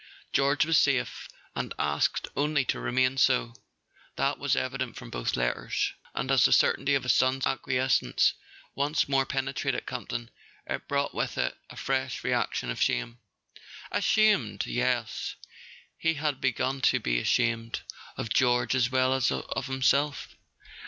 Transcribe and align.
George 0.33 0.65
was 0.65 0.79
safe, 0.79 1.29
and 1.55 1.75
asked 1.77 2.27
only 2.35 2.65
to 2.65 2.79
remain 2.79 3.17
so: 3.19 3.53
that 4.15 4.39
was 4.39 4.55
evident 4.55 4.95
from 4.95 5.11
both 5.11 5.35
letters. 5.37 5.93
And 6.15 6.31
as 6.31 6.45
the 6.45 6.51
certainty 6.51 6.95
of 6.95 7.03
his 7.03 7.13
son's 7.13 7.45
acquiescence 7.45 8.33
once 8.73 9.07
more 9.07 9.27
penetrated 9.27 9.85
Campton 9.85 10.31
it 10.65 10.87
brought 10.87 11.13
with 11.13 11.37
it 11.37 11.55
a 11.69 11.75
fresh 11.75 12.23
reaction 12.23 12.71
of 12.71 12.81
shame. 12.81 13.19
Ashamed—yes, 13.91 15.35
he 15.99 16.15
had 16.15 16.41
begun 16.41 16.81
to 16.81 16.99
be 16.99 17.19
ashamed 17.19 17.81
of 18.17 18.29
George 18.33 18.73
as 18.73 18.89
well 18.91 19.13
as 19.13 19.29
of 19.31 19.67
himself. 19.67 20.29